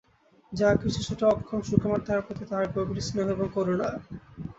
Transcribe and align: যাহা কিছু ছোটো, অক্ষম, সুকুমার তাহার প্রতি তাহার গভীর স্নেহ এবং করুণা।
যাহা 0.53 0.75
কিছু 0.75 0.99
ছোটো, 1.03 1.25
অক্ষম, 1.27 1.59
সুকুমার 1.61 2.01
তাহার 2.01 2.21
প্রতি 2.21 2.43
তাহার 2.45 2.67
গভীর 2.75 2.99
স্নেহ 3.01 3.27
এবং 3.29 3.47
করুণা। 3.53 3.87